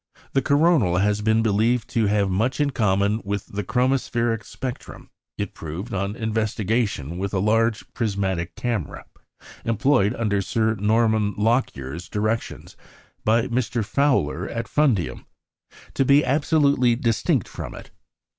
The 0.33 0.41
coronal 0.41 0.97
has 0.97 1.21
been 1.21 1.43
believed 1.43 1.87
to 1.91 2.07
have 2.07 2.27
much 2.27 2.59
in 2.59 2.71
common 2.71 3.21
with 3.23 3.45
the 3.45 3.63
chromospheric 3.63 4.43
spectrum; 4.43 5.11
it 5.37 5.53
proved, 5.53 5.93
on 5.93 6.15
investigation 6.15 7.19
with 7.19 7.35
a 7.35 7.39
large 7.39 7.85
prismatic 7.93 8.55
camera, 8.55 9.05
employed 9.63 10.15
under 10.15 10.41
Sir 10.41 10.73
Norman 10.73 11.35
Lockyer's 11.37 12.09
directions 12.09 12.75
by 13.23 13.47
Mr. 13.49 13.85
Fowler 13.85 14.49
at 14.49 14.67
Fundium, 14.67 15.27
to 15.93 16.03
be 16.03 16.25
absolutely 16.25 16.95
distinct 16.95 17.47
from 17.47 17.75
it. 17.75 17.91